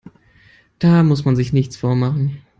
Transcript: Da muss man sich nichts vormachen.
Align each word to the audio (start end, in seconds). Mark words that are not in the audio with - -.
Da 0.79 1.03
muss 1.03 1.25
man 1.25 1.35
sich 1.35 1.53
nichts 1.53 1.77
vormachen. 1.77 2.41